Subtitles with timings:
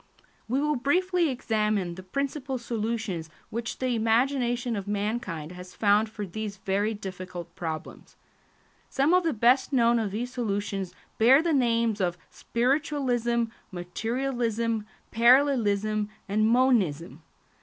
[0.47, 6.25] We will briefly examine the principal solutions which the imagination of mankind has found for
[6.25, 8.15] these very difficult problems.
[8.89, 16.09] Some of the best known of these solutions bear the names of spiritualism, materialism, parallelism,
[16.27, 17.21] and monism.